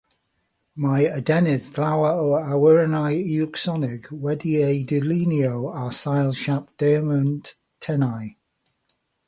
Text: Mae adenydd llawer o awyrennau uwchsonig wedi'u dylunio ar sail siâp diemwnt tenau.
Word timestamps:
Mae 0.85 1.09
adenydd 1.17 1.67
llawer 1.75 2.21
o 2.21 2.31
awyrennau 2.55 3.19
uwchsonig 3.43 4.09
wedi'u 4.25 4.71
dylunio 4.93 5.55
ar 5.85 5.95
sail 6.01 6.35
siâp 6.41 6.67
diemwnt 6.85 7.57
tenau. 7.89 8.29